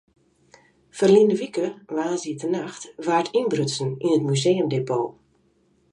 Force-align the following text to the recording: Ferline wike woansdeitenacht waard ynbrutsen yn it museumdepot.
Ferline 0.97 1.33
wike 1.41 1.67
woansdeitenacht 1.95 2.83
waard 3.05 3.33
ynbrutsen 3.39 3.89
yn 4.07 4.13
it 4.17 4.27
museumdepot. 4.29 5.07